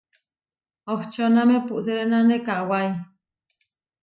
Ohčóname 0.93 1.57
puʼserénane 1.67 2.37
kawái. 2.47 2.89